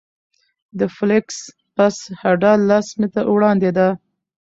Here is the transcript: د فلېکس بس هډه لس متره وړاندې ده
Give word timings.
د 0.79 0.81
فلېکس 0.95 1.37
بس 1.75 1.95
هډه 2.21 2.51
لس 2.69 2.87
متره 2.99 3.23
وړاندې 3.33 3.69
ده 3.77 3.87